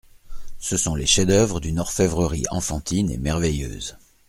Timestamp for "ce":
0.57-0.77